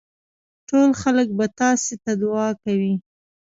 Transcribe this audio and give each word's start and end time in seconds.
ټول 0.69 0.89
خلک 1.01 1.27
به 1.37 1.45
تاسي 1.59 1.95
ته 2.03 2.11
دعا 2.21 2.49
کوي. 2.63 2.93